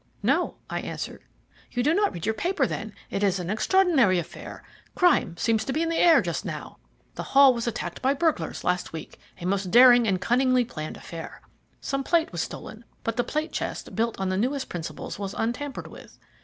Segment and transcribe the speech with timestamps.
[0.23, 1.21] "No," I answered.
[1.69, 2.95] "You do not read your paper, then.
[3.11, 4.63] It is an extraordinary affair
[4.95, 6.79] crime seems to be in the very air just now.
[7.13, 11.43] The Hall was attacked by burglars last week a most daring and cunningly planned affair.
[11.81, 15.85] Some plate was stolen, but the plate chest, built on the newest principles, was untampered
[15.85, 16.17] with.